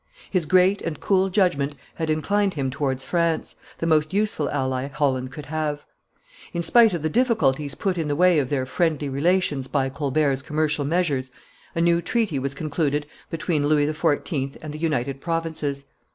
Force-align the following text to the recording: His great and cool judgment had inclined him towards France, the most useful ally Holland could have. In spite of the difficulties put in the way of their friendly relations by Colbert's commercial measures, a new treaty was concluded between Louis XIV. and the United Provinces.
His 0.31 0.47
great 0.47 0.81
and 0.81 0.99
cool 0.99 1.29
judgment 1.29 1.75
had 1.93 2.09
inclined 2.09 2.55
him 2.55 2.71
towards 2.71 3.05
France, 3.05 3.55
the 3.77 3.85
most 3.85 4.13
useful 4.15 4.49
ally 4.49 4.87
Holland 4.87 5.31
could 5.31 5.45
have. 5.45 5.85
In 6.53 6.63
spite 6.63 6.95
of 6.95 7.03
the 7.03 7.07
difficulties 7.11 7.75
put 7.75 7.99
in 7.99 8.07
the 8.07 8.15
way 8.15 8.39
of 8.39 8.49
their 8.49 8.65
friendly 8.65 9.09
relations 9.09 9.67
by 9.67 9.89
Colbert's 9.89 10.41
commercial 10.41 10.85
measures, 10.85 11.29
a 11.75 11.81
new 11.81 12.01
treaty 12.01 12.39
was 12.39 12.55
concluded 12.55 13.05
between 13.29 13.67
Louis 13.67 13.85
XIV. 13.93 14.57
and 14.63 14.73
the 14.73 14.79
United 14.79 15.21
Provinces. 15.21 15.85